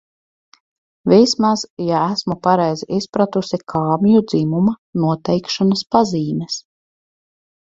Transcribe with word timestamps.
Vismaz, 1.11 1.63
ja 1.89 1.99
esmu 2.13 2.37
pareizi 2.47 2.87
izpratusi 3.01 3.59
kāmju 3.75 4.23
dzimuma 4.33 4.75
noteikšanas 5.05 5.85
pazīmes... 5.97 6.59